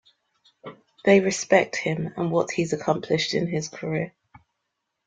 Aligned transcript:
They 1.05 1.19
respect 1.19 1.75
him 1.75 2.11
and 2.17 2.31
what 2.31 2.49
he's 2.49 2.73
accomplished 2.73 3.35
in 3.35 3.45
his 3.45 3.69
career. 3.69 4.15